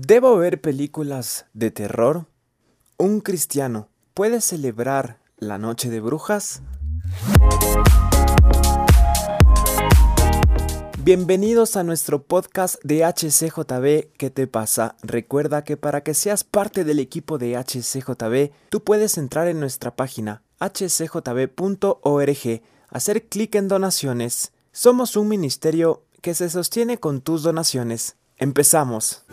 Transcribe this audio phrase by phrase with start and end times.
[0.00, 2.26] ¿Debo ver películas de terror?
[2.98, 6.62] ¿Un cristiano puede celebrar la noche de brujas?
[11.02, 14.94] Bienvenidos a nuestro podcast de HCJB ¿Qué te pasa?
[15.02, 19.96] Recuerda que para que seas parte del equipo de HCJB, tú puedes entrar en nuestra
[19.96, 24.52] página hcjb.org, hacer clic en donaciones.
[24.70, 28.17] Somos un ministerio que se sostiene con tus donaciones.
[28.40, 29.24] Empezamos.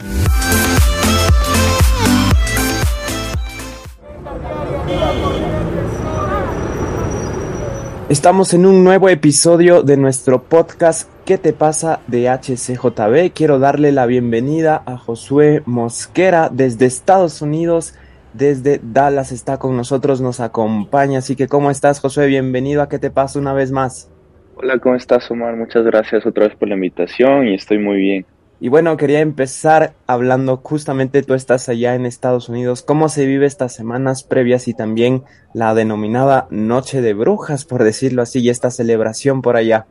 [8.10, 13.34] Estamos en un nuevo episodio de nuestro podcast ¿Qué te pasa de HCJB?
[13.34, 17.96] Quiero darle la bienvenida a Josué Mosquera desde Estados Unidos,
[18.34, 21.20] desde Dallas está con nosotros, nos acompaña.
[21.20, 22.26] Así que, ¿cómo estás, Josué?
[22.28, 24.10] Bienvenido a ¿Qué te pasa una vez más?
[24.56, 25.56] Hola, ¿cómo estás, Omar?
[25.56, 28.26] Muchas gracias otra vez por la invitación y estoy muy bien.
[28.60, 33.46] Y bueno, quería empezar hablando justamente, tú estás allá en Estados Unidos, cómo se vive
[33.46, 38.72] estas semanas previas y también la denominada Noche de Brujas, por decirlo así, y esta
[38.72, 39.88] celebración por allá.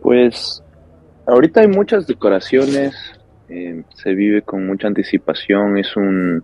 [0.00, 0.62] Pues
[1.26, 2.94] ahorita hay muchas decoraciones,
[3.50, 6.42] eh, se vive con mucha anticipación, es un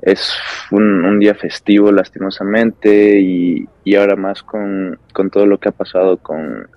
[0.00, 0.32] es
[0.72, 6.16] un, día festivo lastimosamente y, y ahora más con, con todo lo que ha pasado
[6.16, 6.68] con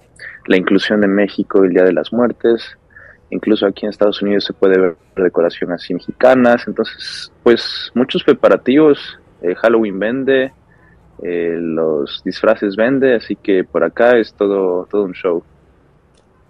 [0.46, 2.78] la inclusión de México el Día de las Muertes
[3.36, 6.64] Incluso aquí en Estados Unidos se puede ver decoración así mexicanas.
[6.68, 9.20] Entonces, pues muchos preparativos.
[9.42, 10.54] Eh, Halloween vende,
[11.22, 15.44] eh, los disfraces vende, así que por acá es todo, todo un show.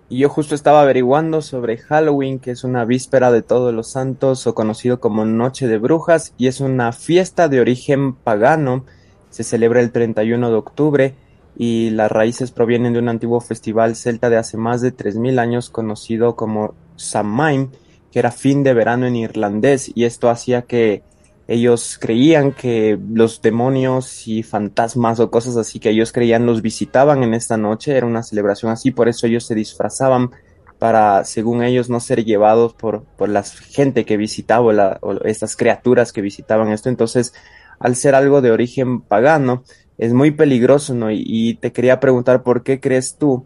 [0.10, 4.46] Y yo justo estaba averiguando sobre Halloween, que es una víspera de todos los santos
[4.46, 8.86] o conocido como Noche de Brujas, y es una fiesta de origen pagano.
[9.32, 11.16] Se celebra el 31 de octubre
[11.58, 15.70] y las raíces provienen de un antiguo festival celta de hace más de 3.000 años
[15.70, 17.72] conocido como Samhain,
[18.12, 21.04] que era fin de verano en irlandés, y esto hacía que
[21.48, 27.24] ellos creían que los demonios y fantasmas o cosas así que ellos creían los visitaban
[27.24, 30.32] en esta noche, era una celebración así, por eso ellos se disfrazaban
[30.80, 36.12] para, según ellos, no ser llevados por, por la gente que visitaba o estas criaturas
[36.12, 36.90] que visitaban esto.
[36.90, 37.34] Entonces,
[37.80, 39.64] al ser algo de origen pagano,
[39.98, 41.12] es muy peligroso, ¿no?
[41.12, 43.46] Y, te quería preguntar por qué crees tú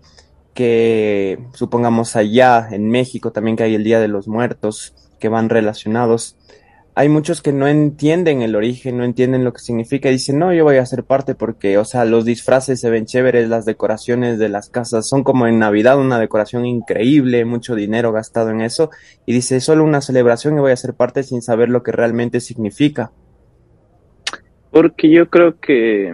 [0.54, 5.50] que, supongamos allá en México también que hay el Día de los Muertos, que van
[5.50, 6.38] relacionados,
[6.96, 10.54] hay muchos que no entienden el origen, no entienden lo que significa y dicen, no,
[10.54, 14.38] yo voy a ser parte porque, o sea, los disfraces se ven chéveres, las decoraciones
[14.38, 18.90] de las casas son como en Navidad, una decoración increíble, mucho dinero gastado en eso,
[19.26, 22.42] y dice, solo una celebración y voy a ser parte sin saber lo que realmente
[22.42, 23.14] significa.
[24.72, 26.14] Porque yo creo que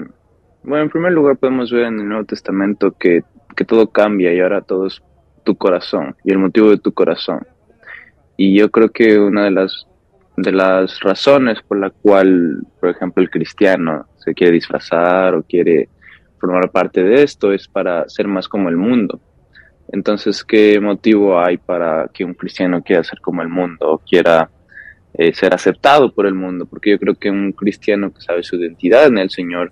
[0.65, 3.23] bueno, en primer lugar podemos ver en el Nuevo Testamento que,
[3.67, 5.01] todo cambia y ahora todo es
[5.45, 7.47] tu corazón y el motivo de tu corazón.
[8.35, 9.87] Y yo creo que una de las,
[10.35, 15.87] de las razones por la cual, por ejemplo, el cristiano se quiere disfrazar o quiere
[16.37, 19.21] formar parte de esto es para ser más como el mundo.
[19.87, 24.49] Entonces, ¿qué motivo hay para que un cristiano quiera ser como el mundo o quiera
[25.13, 26.65] eh, ser aceptado por el mundo?
[26.65, 29.71] Porque yo creo que un cristiano que sabe su identidad en el Señor,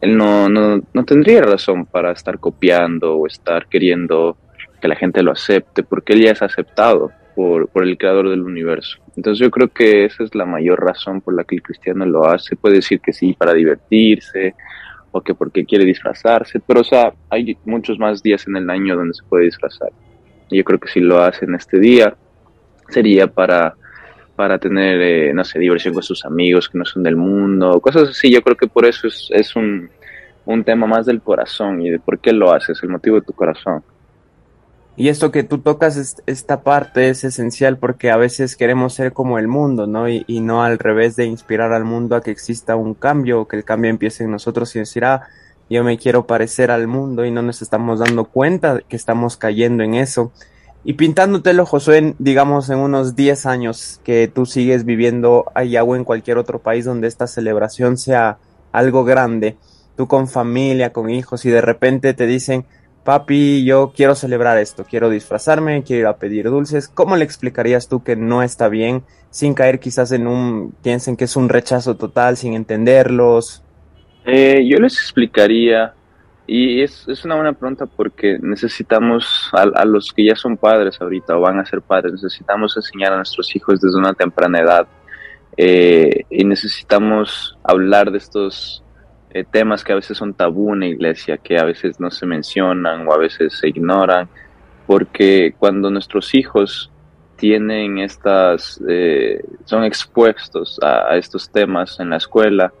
[0.00, 4.36] él no, no, no tendría razón para estar copiando o estar queriendo
[4.80, 8.42] que la gente lo acepte, porque él ya es aceptado por, por, el creador del
[8.42, 8.98] universo.
[9.16, 12.26] Entonces yo creo que esa es la mayor razón por la que el cristiano lo
[12.26, 12.56] hace.
[12.56, 14.54] Puede decir que sí para divertirse
[15.10, 18.96] o que porque quiere disfrazarse, pero o sea, hay muchos más días en el año
[18.96, 19.90] donde se puede disfrazar.
[20.50, 22.16] Yo creo que si lo hace en este día,
[22.88, 23.74] sería para
[24.36, 28.10] para tener, eh, no sé, diversión con sus amigos que no son del mundo, cosas
[28.10, 28.32] así.
[28.32, 29.90] Yo creo que por eso es, es un,
[30.46, 33.32] un tema más del corazón y de por qué lo haces, el motivo de tu
[33.32, 33.82] corazón.
[34.96, 39.40] Y esto que tú tocas, esta parte es esencial porque a veces queremos ser como
[39.40, 40.08] el mundo, ¿no?
[40.08, 43.48] Y, y, no al revés de inspirar al mundo a que exista un cambio o
[43.48, 45.26] que el cambio empiece en nosotros y decir, ah,
[45.68, 49.82] yo me quiero parecer al mundo y no nos estamos dando cuenta que estamos cayendo
[49.82, 50.32] en eso.
[50.86, 56.04] Y pintándotelo, Josué, digamos en unos 10 años que tú sigues viviendo allá o en
[56.04, 58.36] cualquier otro país donde esta celebración sea
[58.70, 59.56] algo grande,
[59.96, 62.66] tú con familia, con hijos, y de repente te dicen,
[63.02, 67.88] papi, yo quiero celebrar esto, quiero disfrazarme, quiero ir a pedir dulces, ¿cómo le explicarías
[67.88, 71.96] tú que no está bien, sin caer quizás en un, piensen que es un rechazo
[71.96, 73.62] total, sin entenderlos?
[74.26, 75.94] Eh, yo les explicaría
[76.46, 81.36] y es, es, una buena pregunta porque necesitamos, a, los que ya son padres ahorita
[81.36, 84.86] o van a ser padres, necesitamos enseñar a nuestros hijos desde una temprana edad
[85.56, 88.84] eh, y necesitamos hablar de estos
[89.30, 92.26] eh, temas que a veces son tabú en la iglesia, que a veces no se
[92.26, 94.28] mencionan o a veces se ignoran,
[94.86, 96.90] porque cuando nuestros hijos
[97.36, 102.72] tienen estas, eh, son expuestos a, estos temas en la escuela,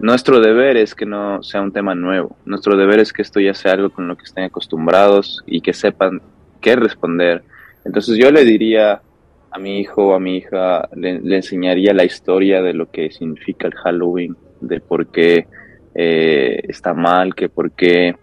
[0.00, 2.36] nuestro deber es que no sea un tema nuevo.
[2.46, 5.74] Nuestro deber es que esto ya sea algo con lo que estén acostumbrados y que
[5.74, 6.22] sepan
[6.60, 7.42] qué responder.
[7.84, 9.02] Entonces yo le diría
[9.50, 13.66] a mi hijo o a mi hija, le, enseñaría la historia de lo que significa
[13.66, 15.46] el Halloween, de por qué
[15.94, 18.16] eh, está mal, que por qué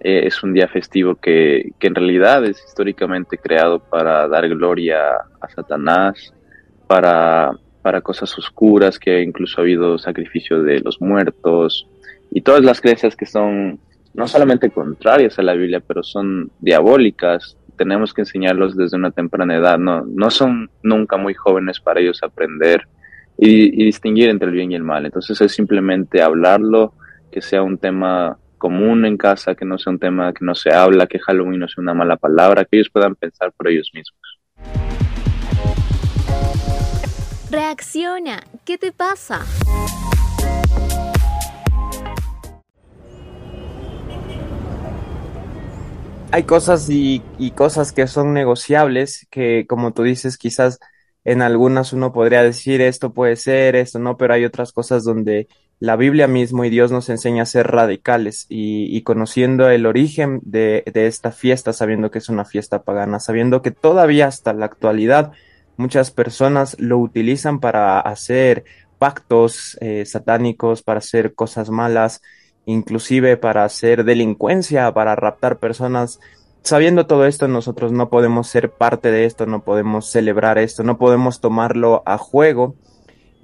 [0.00, 4.98] eh, es un día festivo que, que, en realidad es históricamente creado para dar gloria
[5.40, 6.34] a Satanás,
[6.86, 7.52] para,
[7.84, 11.86] para cosas oscuras, que incluso ha habido sacrificio de los muertos
[12.30, 13.78] y todas las creencias que son
[14.14, 17.58] no solamente contrarias a la Biblia, pero son diabólicas.
[17.76, 19.76] Tenemos que enseñarlos desde una temprana edad.
[19.78, 22.88] No, no son nunca muy jóvenes para ellos aprender
[23.36, 25.04] y, y distinguir entre el bien y el mal.
[25.04, 26.94] Entonces es simplemente hablarlo,
[27.30, 30.72] que sea un tema común en casa, que no sea un tema que no se
[30.72, 34.40] habla, que Halloween no sea una mala palabra, que ellos puedan pensar por ellos mismos.
[37.54, 39.46] Reacciona, ¿qué te pasa?
[46.32, 47.22] Hay cosas y,
[47.54, 50.80] cosas que son negociables, que como tú dices, quizás
[51.22, 55.46] en algunas uno podría decir esto puede ser, esto no, pero hay otras cosas donde
[55.78, 60.82] la Biblia mismo y Dios nos enseña a ser radicales y, conociendo el origen de,
[60.92, 65.30] esta fiesta, sabiendo que es una fiesta pagana, sabiendo que todavía hasta la actualidad
[65.76, 68.64] muchas personas lo utilizan para hacer
[68.98, 72.22] pactos eh, satánicos, para hacer cosas malas,
[72.66, 76.20] inclusive para hacer delincuencia, para raptar personas.
[76.62, 80.96] Sabiendo todo esto, nosotros no podemos ser parte de esto, no podemos celebrar esto, no
[80.96, 82.76] podemos tomarlo a juego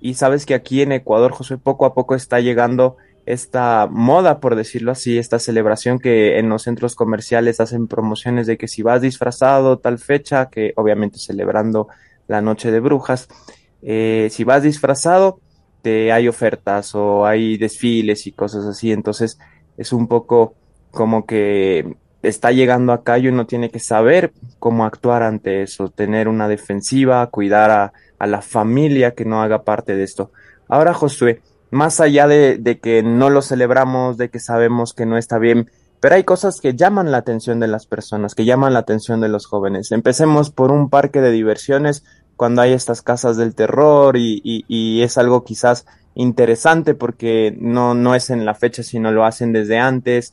[0.00, 4.56] y sabes que aquí en Ecuador, José, poco a poco está llegando esta moda, por
[4.56, 9.02] decirlo así, esta celebración que en los centros comerciales hacen promociones de que si vas
[9.02, 11.88] disfrazado tal fecha, que obviamente celebrando
[12.30, 13.28] la noche de brujas,
[13.82, 15.40] eh, si vas disfrazado,
[15.82, 19.38] te hay ofertas o hay desfiles y cosas así, entonces
[19.76, 20.54] es un poco
[20.92, 26.28] como que está llegando acá y uno tiene que saber cómo actuar ante eso, tener
[26.28, 27.92] una defensiva, cuidar a,
[28.24, 30.30] la familia que no haga parte de esto.
[30.68, 31.40] Ahora, Josué,
[31.70, 36.14] más allá de, que no lo celebramos, de que sabemos que no está bien, pero
[36.16, 39.46] hay cosas que llaman la atención de las personas, que llaman la atención de los
[39.46, 39.90] jóvenes.
[39.90, 42.04] Empecemos por un parque de diversiones
[42.40, 45.84] cuando hay estas casas del terror y, es algo quizás
[46.14, 50.32] interesante porque no, no es en la fecha, sino lo hacen desde antes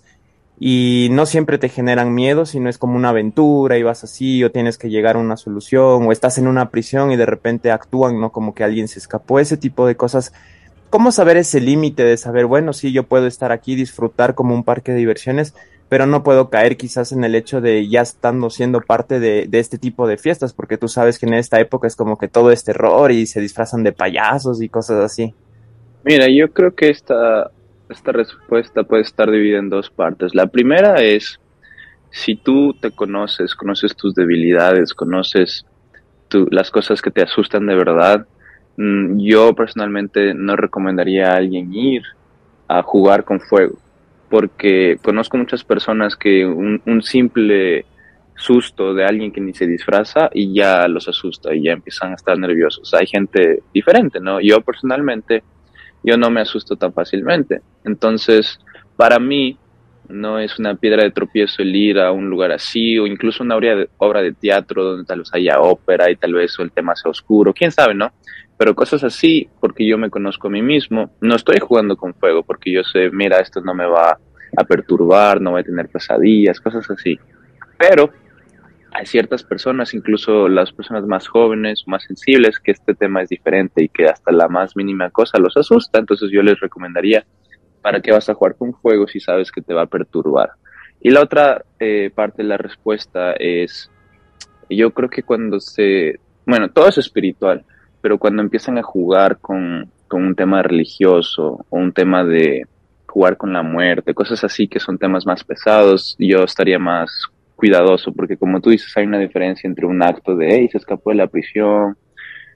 [0.58, 4.52] y no siempre te generan miedo, sino es como una aventura y vas así o
[4.52, 8.22] tienes que llegar a una solución o estás en una prisión y de repente actúan,
[8.22, 8.32] ¿no?
[8.32, 10.32] Como que alguien se escapó, ese tipo de cosas.
[10.90, 14.64] ¿Cómo saber ese límite de saber, bueno, sí, yo puedo estar aquí, disfrutar como un
[14.64, 15.56] parque de diversiones,
[15.90, 19.78] pero no puedo caer quizás en el hecho de ya estando siendo parte de, este
[19.78, 22.64] tipo de fiestas, porque tú sabes que en esta época es como que todo es
[22.64, 25.34] terror y se disfrazan de payasos y cosas así.
[26.04, 27.52] Mira, yo creo que esta,
[27.90, 30.36] esta respuesta puede estar dividida en dos partes.
[30.36, 31.40] La primera es,
[32.12, 35.66] si tú te conoces, conoces tus debilidades, conoces
[36.52, 38.28] las cosas que te asustan de verdad,
[38.76, 42.04] mm, yo personalmente no recomendaría a alguien ir
[42.68, 43.78] a jugar con fuego,
[44.30, 47.86] porque conozco muchas personas que un, simple
[48.36, 52.16] susto de alguien que ni se disfraza y ya los asusta y ya empiezan a
[52.16, 52.94] estar nerviosos.
[52.94, 54.40] Hay gente diferente, ¿no?
[54.40, 55.44] Yo personalmente
[56.04, 57.62] yo no me asusto tan fácilmente.
[57.84, 58.60] Entonces,
[58.96, 59.58] para mí,
[60.10, 63.58] no es una piedra de tropiezo el ir a un lugar así, o incluso una
[63.58, 67.54] obra de, teatro donde tal vez haya ópera y tal vez el tema sea oscuro,
[67.54, 68.12] quién sabe, ¿no?
[68.58, 72.44] Pero cosas así, porque yo me conozco a mí mismo, no estoy jugando con fuego,
[72.44, 74.18] porque yo sé, mira, esto no me va
[74.56, 77.20] a perturbar, no voy a tener pesadillas, cosas así.
[77.78, 78.12] Pero
[78.92, 83.84] hay ciertas personas, incluso las personas más jóvenes, más sensibles, que este tema es diferente
[83.84, 86.00] y que hasta la más mínima cosa los asusta.
[86.00, 87.26] Entonces yo les recomendaría,
[87.82, 90.52] ¿para qué vas a jugar con fuego si sabes que te va a perturbar?
[91.00, 93.92] Y la otra eh, parte de la respuesta es,
[94.70, 97.64] yo creo que cuando se, bueno, todo es espiritual,
[98.02, 102.66] pero cuando empiezan a jugar con, con un tema religioso o un tema de
[103.08, 107.10] jugar con la muerte, cosas así que son temas más pesados, yo estaría más
[107.56, 111.10] cuidadoso, porque como tú dices, hay una diferencia entre un acto de, hey, se escapó
[111.10, 111.98] de la prisión,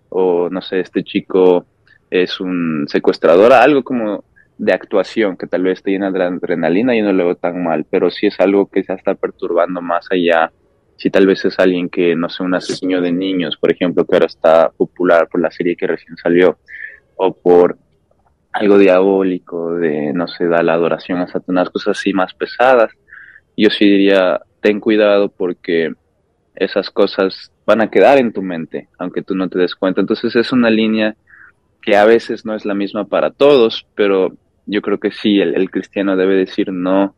[0.10, 1.66] o no sé, este chico
[2.10, 4.24] es un secuestrador, algo como
[4.58, 7.86] de actuación que tal vez esté llena de adrenalina y no lo veo tan mal,
[7.90, 10.52] pero si es algo que se está perturbando más allá,
[11.02, 14.16] si tal vez es alguien que, no sé, un asesino de niños, por ejemplo, que
[14.16, 16.60] ahora está popular por la serie que recién salió,
[17.16, 17.76] o por
[18.54, 22.92] algo diabólico, de, no sé, da la adoración a Satanás, cosas así más pesadas,
[23.58, 25.92] yo sí diría, ten cuidado porque
[26.56, 30.02] esas cosas van a quedar en tu mente, aunque tú no te des cuenta.
[30.02, 31.16] Entonces es una línea
[31.82, 34.34] que a veces no es la misma para todos, pero
[34.68, 37.16] yo creo que sí, el, cristiano debe decir no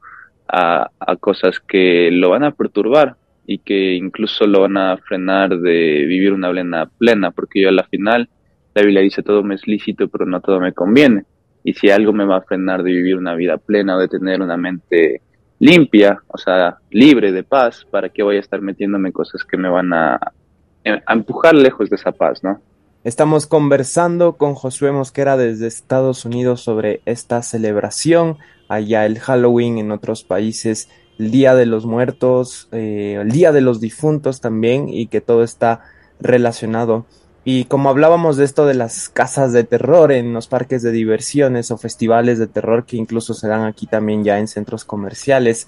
[0.48, 5.58] a, a, cosas que lo van a perturbar y que incluso lo van a frenar
[5.58, 8.30] de vivir una plena plena, porque yo a la final,
[8.74, 11.26] la Biblia dice todo me es lícito, pero no todo me conviene.
[11.64, 14.42] Y si algo me va a frenar de vivir una vida plena o de tener
[14.42, 15.22] una mente
[15.60, 19.70] limpia, o sea, libre de paz, ¿para qué voy a estar metiéndome cosas que me
[19.70, 22.60] van a, a empujar lejos de esa paz, no?
[23.04, 28.38] Estamos conversando con Josué Mosquera desde Estados Unidos sobre esta celebración,
[28.70, 30.90] allá el Halloween en otros países,
[31.20, 35.44] el Día de los Muertos, eh, el Día de los Difuntos también, y que todo
[35.44, 35.82] está
[36.20, 37.06] relacionado.
[37.46, 41.72] Y como hablábamos de esto de las casas de terror en los parques de diversiones
[41.72, 45.68] o festivales de terror que incluso se dan aquí también ya en centros comerciales,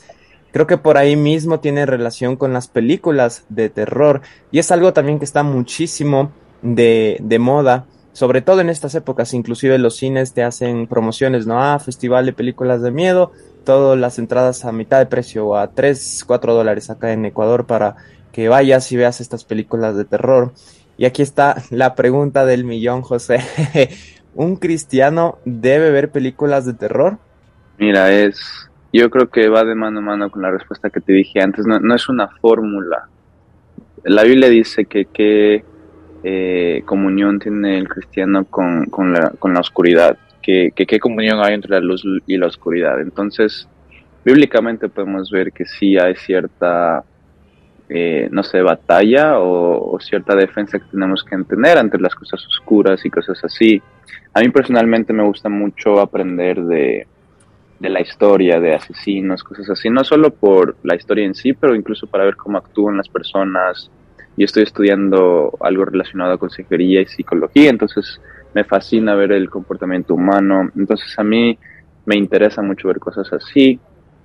[0.53, 4.21] creo que por ahí mismo tiene relación con las películas de terror
[4.51, 9.33] y es algo también que está muchísimo de, de moda, sobre todo en estas épocas,
[9.33, 11.61] inclusive los cines te hacen promociones, ¿no?
[11.61, 13.33] Ah, festival de películas de miedo,
[13.65, 17.65] todas las entradas a mitad de precio o a 3, 4 dólares acá en Ecuador
[17.65, 17.97] para
[18.31, 20.53] que vayas y veas estas películas de terror.
[20.97, 23.39] Y aquí está la pregunta del millón, José.
[24.35, 27.17] ¿Un cristiano debe ver películas de terror?
[27.77, 31.13] Mira, es, yo creo que va de mano a mano con la respuesta que te
[31.13, 33.09] dije antes, no, no es una fórmula.
[34.03, 35.63] La Biblia dice que, que
[36.23, 41.55] eh, comunión tiene el cristiano con, con, la, con la oscuridad, ¿Qué, qué comunión hay
[41.55, 43.01] entre la luz y la oscuridad.
[43.01, 43.67] Entonces,
[44.23, 47.03] bíblicamente podemos ver que sí hay cierta,
[47.89, 53.03] eh, no sé, batalla o, cierta defensa que tenemos que tener ante las cosas oscuras
[53.03, 53.81] y cosas así.
[54.35, 57.07] A mí personalmente me gusta mucho aprender de,
[57.79, 61.73] de la historia, de asesinos, cosas así, no solo por la historia en sí, pero
[61.73, 63.89] incluso para ver cómo actúan las personas,
[64.37, 68.21] yo estoy estudiando algo relacionado a consejería y psicología, entonces
[68.55, 71.59] me fascina ver el comportamiento humano, entonces a mí
[72.05, 73.79] me interesa mucho ver cosas así,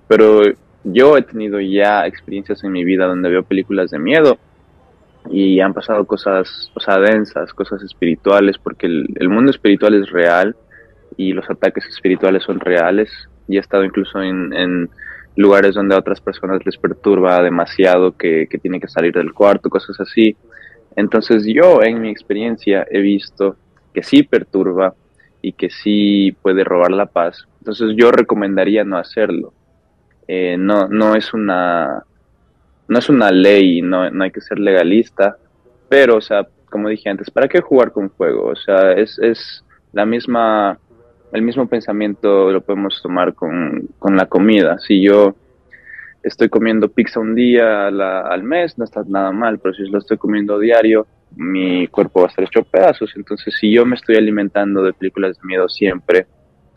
[0.06, 0.40] pero
[0.84, 4.38] yo he tenido ya experiencias en mi vida donde veo películas de miedo
[5.28, 10.54] y han pasado cosas, o densas, cosas espirituales, porque el, mundo espiritual es real
[11.16, 13.10] y los ataques espirituales son reales
[13.48, 14.88] y he estado incluso en
[15.34, 19.70] lugares donde a otras personas les perturba demasiado que, que tienen que salir del cuarto,
[19.70, 20.36] cosas así.
[20.94, 23.56] Entonces yo en mi experiencia he visto
[23.92, 24.94] que sí perturba
[25.42, 27.46] y que sí puede robar la paz.
[27.58, 29.52] Entonces yo recomendaría no hacerlo.
[30.28, 32.04] Eh, no, no es una
[32.88, 35.36] no es una ley, no, no hay que ser legalista,
[35.88, 38.46] pero o sea, como dije antes, ¿para qué jugar con fuego?
[38.46, 40.78] O sea, es, es la misma
[41.32, 44.78] el mismo pensamiento lo podemos tomar con, la comida.
[44.78, 45.34] Si yo
[46.22, 50.18] estoy comiendo pizza un día al mes, no está nada mal, pero si lo estoy
[50.18, 51.06] comiendo diario,
[51.36, 53.12] mi cuerpo va a estar hecho pedazos.
[53.16, 56.26] Entonces, si yo me estoy alimentando de películas de miedo siempre,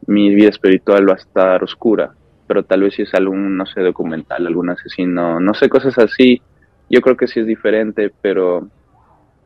[0.07, 2.13] mi vida espiritual va a estar oscura.
[2.47, 6.41] Pero tal vez si es algún, no sé, documental, algún asesino, no sé, cosas así,
[6.89, 8.67] yo creo que sí es diferente, pero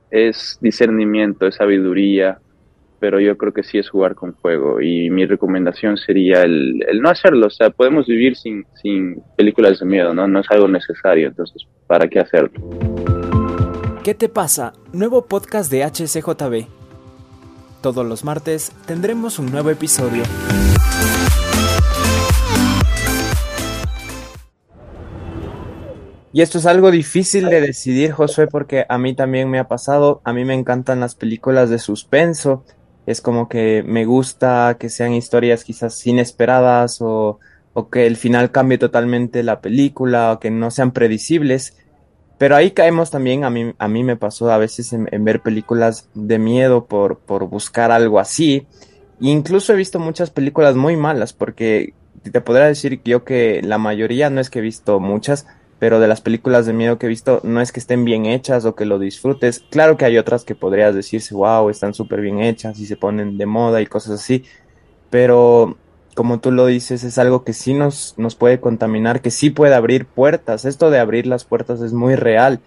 [0.10, 2.40] es discernimiento, es sabiduría,
[3.00, 7.10] pero yo creo que sí es jugar con fuego y mi recomendación sería el, no
[7.10, 10.28] hacerlo, o sea, podemos vivir sin, sin películas de miedo, ¿no?
[10.28, 12.97] No es algo necesario, entonces, ¿para qué hacerlo?
[14.08, 14.72] ¿Qué te pasa?
[14.94, 16.70] Nuevo podcast de HCJB.
[17.82, 20.24] Todos los martes tendremos un nuevo episodio.
[26.32, 30.22] Y esto es algo difícil de decidir, Josué, porque a mí también me ha pasado.
[30.24, 32.64] A mí me encantan las películas de suspenso
[33.08, 37.40] es como que me gusta que sean historias quizás inesperadas o,
[37.92, 41.76] que el final cambie totalmente la película o que no sean predecibles.
[42.38, 46.08] Pero ahí caemos también, a mí, a mí me pasó a veces en, ver películas
[46.14, 48.68] de miedo por, por buscar algo así.
[49.20, 51.94] Incluso he visto muchas películas muy malas porque
[52.32, 55.48] te podría decir yo que la mayoría, no es que he visto muchas,
[55.80, 58.66] pero de las películas de miedo que he visto no es que estén bien hechas
[58.66, 59.64] o que lo disfrutes.
[59.70, 63.38] Claro que hay otras que podrías decirse, wow, están súper bien hechas y se ponen
[63.38, 64.44] de moda y cosas así,
[65.10, 65.78] pero
[66.18, 69.76] como tú lo dices, es algo que sí nos, nos puede contaminar, que sí puede
[69.76, 70.66] abrir puertas.
[70.66, 72.60] Esto de abrir las puertas es muy real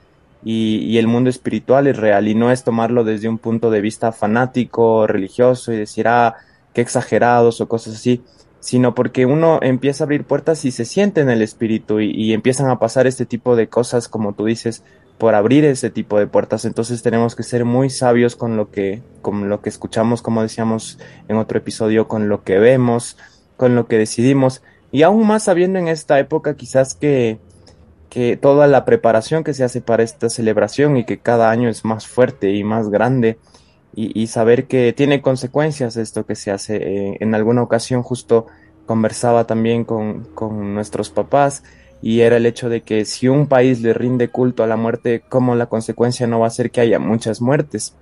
[0.44, 3.80] y, y el mundo espiritual es real y no es tomarlo desde un punto de
[3.80, 6.36] vista fanático, religioso y decir, ah,
[6.74, 8.22] qué exagerados o cosas así
[8.60, 12.68] sino porque uno empieza a abrir puertas y se siente en el espíritu y, empiezan
[12.70, 14.84] a pasar este tipo de cosas, como tú dices,
[15.18, 16.66] por abrir ese tipo de puertas.
[16.66, 20.98] Entonces tenemos que ser muy sabios con lo que, con lo que escuchamos, como decíamos
[21.28, 23.16] en otro episodio, con lo que vemos,
[23.60, 24.62] con lo que decidimos.
[24.90, 27.38] Y aún más sabiendo en esta época quizás que,
[28.08, 31.84] que toda la preparación que se hace para esta celebración y que cada año es
[31.84, 33.36] más fuerte y más grande
[33.94, 36.76] y, saber que tiene consecuencias esto que se hace.
[36.76, 38.46] Eh, en alguna ocasión justo
[38.86, 41.62] conversaba también con, con nuestros papás
[42.00, 45.22] y era el hecho de que si un país le rinde culto a la muerte,
[45.28, 47.94] como la consecuencia no va a ser que haya muchas muertes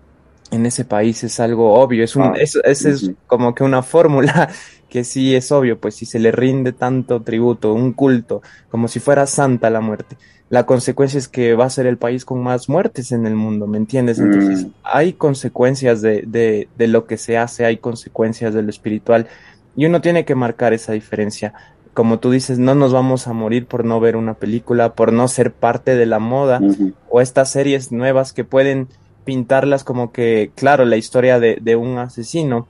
[0.50, 4.48] en ese país es algo obvio, es, un, ah, es, es, como que una fórmula
[4.88, 9.00] que sí es obvio, pues si se le rinde tanto tributo, un culto, como si
[9.00, 10.16] fuera santa la muerte,
[10.50, 13.66] la consecuencia es que va a ser el país con más muertes en el mundo,
[13.66, 14.18] ¿me entiendes?
[14.18, 14.70] Entonces mm.
[14.82, 19.26] hay consecuencias de, de, de lo que se hace, hay consecuencias de lo espiritual
[19.76, 21.52] y uno tiene que marcar esa diferencia.
[21.92, 25.28] Como tú dices, no nos vamos a morir por no ver una película, por no
[25.28, 26.60] ser parte de la moda
[27.10, 28.88] o estas series nuevas que pueden
[29.28, 32.66] pintarlas como que, claro, la historia de, de un asesino,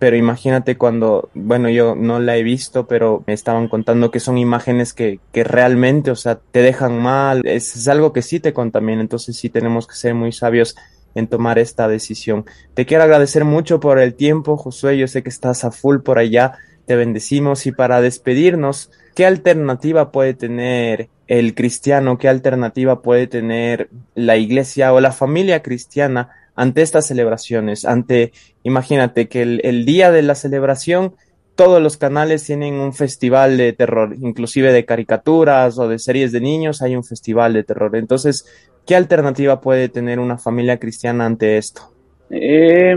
[0.00, 4.36] pero imagínate cuando, bueno, yo no la he visto, pero me estaban contando que son
[4.36, 8.52] imágenes que, que realmente, o sea, te dejan mal, es, es, algo que sí te
[8.52, 10.74] contamina, entonces sí tenemos que ser muy sabios
[11.14, 12.44] en tomar esta decisión.
[12.74, 16.18] Te quiero agradecer mucho por el tiempo, Josué, yo sé que estás a full por
[16.18, 23.26] allá, te bendecimos y para despedirnos, ¿qué alternativa puede tener el cristiano, qué alternativa puede
[23.28, 28.32] tener la iglesia o la familia cristiana ante estas celebraciones, ante,
[28.64, 31.14] imagínate que el, día de la celebración
[31.54, 36.40] todos los canales tienen un festival de terror, inclusive de caricaturas o de series de
[36.40, 37.94] niños hay un festival de terror.
[37.96, 38.44] Entonces,
[38.86, 41.82] ¿qué alternativa puede tener una familia cristiana ante esto?
[42.30, 42.96] Eh,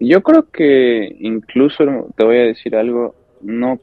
[0.00, 1.84] yo creo que incluso,
[2.16, 3.78] te voy a decir algo, no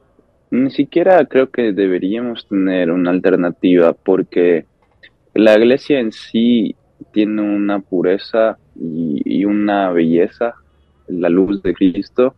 [0.51, 4.65] ni siquiera creo que deberíamos tener una alternativa porque
[5.33, 6.75] la iglesia en sí
[7.13, 10.53] tiene una pureza y, una belleza,
[11.07, 12.35] la luz de Cristo,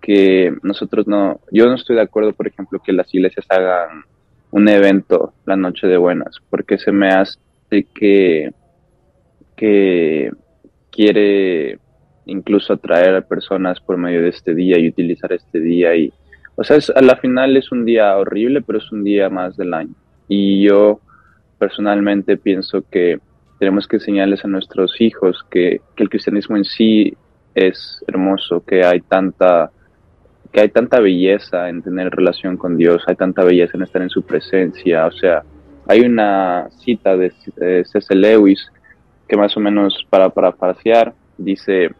[0.00, 4.04] que nosotros no, yo no estoy de acuerdo, por ejemplo, que las iglesias hagan
[4.50, 7.38] un evento la noche de buenas, porque se me hace
[7.94, 8.50] que,
[9.56, 10.30] que
[10.90, 11.78] quiere
[12.26, 16.12] incluso atraer a personas por medio de este día y utilizar este día y
[16.56, 19.74] o sea, a la final es un día horrible, pero es un día más del
[19.74, 19.94] año.
[20.28, 21.00] Y yo
[21.58, 23.18] personalmente pienso que
[23.58, 27.16] tenemos que enseñarles a nuestros hijos que, el cristianismo en sí
[27.54, 29.70] es hermoso, que hay tanta
[30.50, 34.10] que hay tanta belleza en tener relación con Dios, hay tanta belleza en estar en
[34.10, 35.44] su presencia, o sea,
[35.86, 38.14] hay una cita de, C.S.
[38.14, 38.70] Lewis
[39.28, 41.90] que más o menos para parafrasear dice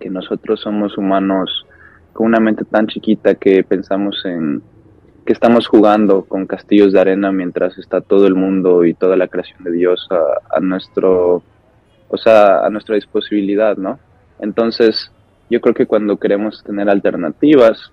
[0.00, 1.64] que nosotros somos humanos
[2.12, 4.62] con una mente tan chiquita que pensamos en
[5.24, 9.28] que estamos jugando con castillos de arena mientras está todo el mundo y toda la
[9.28, 10.08] creación de Dios
[10.50, 11.42] a, nuestro
[12.08, 13.98] o sea a nuestra disposibilidad no
[14.40, 15.12] entonces
[15.48, 17.92] yo creo que cuando queremos tener alternativas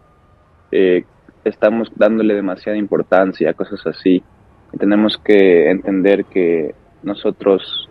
[0.71, 1.03] eh,
[1.43, 4.23] estamos dándole demasiada importancia a cosas así.
[4.71, 7.89] Y tenemos que entender que nosotros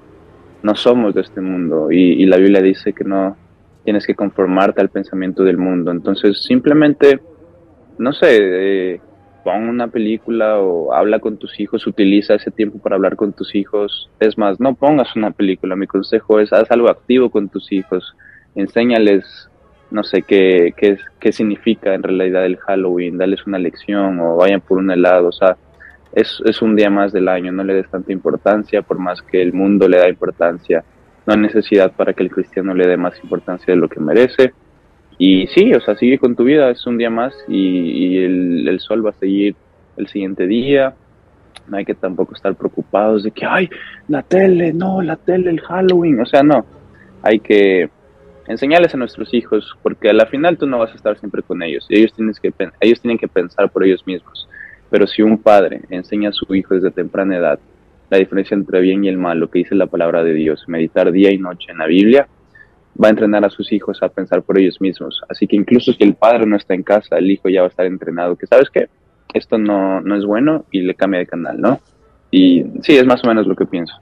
[0.63, 3.37] no somos de este mundo y la Biblia dice que no
[3.85, 5.91] tienes que conformarte al pensamiento del mundo.
[5.91, 7.21] Entonces, simplemente,
[7.99, 9.01] no sé, eh,
[9.45, 13.55] pon una película o habla con tus hijos, utiliza ese tiempo para hablar con tus
[13.55, 14.11] hijos.
[14.21, 15.77] Es más, no pongas una película.
[15.77, 18.15] Mi consejo es, haz algo activo con tus hijos.
[18.55, 19.49] Enséñales,
[19.91, 23.17] no sé, qué, qué, qué significa en realidad el Halloween.
[23.17, 25.29] Dales una lección o vayan por un helado.
[25.29, 25.57] O sea,
[26.13, 27.53] es, es un día más del año.
[27.53, 30.85] No le des tanta importancia, por más que el mundo le da importancia
[31.29, 34.55] no hay necesidad para que el cristiano le dé más importancia de lo que merece.
[35.19, 39.05] Y sí, o sea, sigue con tu vida, es un día más y, el, sol
[39.05, 39.55] va a seguir
[39.99, 40.95] el siguiente día.
[41.67, 43.69] No hay que tampoco estar preocupados de que, ay,
[44.09, 46.19] la tele, no, la tele, el Halloween.
[46.21, 46.65] O sea, no,
[47.21, 47.91] hay que
[48.47, 51.63] enseñarles a nuestros hijos, porque a la final tú no vas a estar siempre con
[51.63, 51.85] ellos.
[51.91, 54.49] Ellos, que, ellos tienen que pensar por ellos mismos.
[54.89, 57.59] Pero si un padre enseña a su hijo desde temprana edad
[58.11, 61.13] la diferencia entre bien y el mal, lo que dice la palabra de Dios, meditar
[61.13, 62.29] día y noche en la Biblia,
[63.03, 65.21] va a entrenar a sus hijos a pensar por ellos mismos.
[65.29, 67.71] Así que incluso si el padre no está en casa, el hijo ya va a
[67.71, 68.89] estar entrenado, que sabes qué,
[69.35, 71.81] esto no, no es bueno y le cambia de canal, ¿no?
[72.31, 73.95] Y sí, es más o menos lo que pienso.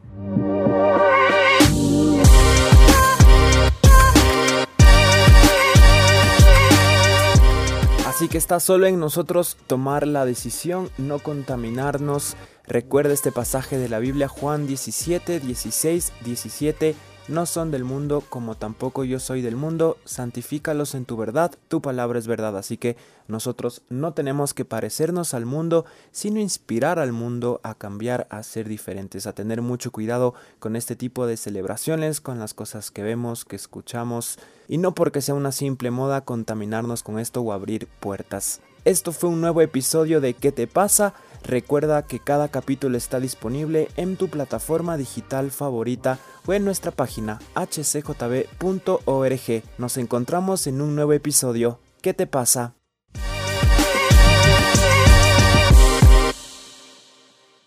[8.17, 12.35] Así que está solo en nosotros tomar la decisión, no contaminarnos.
[12.69, 16.97] Recuerda este pasaje de la Biblia, Juan 17, 16, 17
[17.29, 21.83] no son del mundo como tampoco yo soy del mundo, santifícalos en tu verdad, tu
[21.83, 22.57] palabra es verdad.
[22.57, 28.29] Así que nosotros no tenemos que parecernos al mundo, sino inspirar al mundo a cambiar,
[28.31, 32.93] a ser diferentes, a tener mucho cuidado con este tipo de celebraciones, con las cosas
[32.93, 37.53] que vemos, que escuchamos, y no porque sea una simple moda contaminarnos con esto o
[37.53, 38.61] abrir puertas.
[38.87, 41.13] Esto fue un nuevo episodio de ¿Qué te pasa?
[41.43, 47.41] Recuerda que cada capítulo está disponible en tu plataforma digital favorita o en nuestra página
[47.57, 48.53] hcjb.org.
[49.79, 51.81] Nos encontramos en un nuevo episodio.
[52.01, 52.77] ¿Qué te pasa?